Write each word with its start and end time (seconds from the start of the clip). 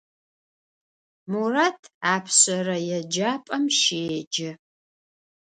Мурат 1.31 1.81
апшъэрэ 2.15 2.77
еджапӏэм 2.97 3.63
щеджэ. 3.79 4.51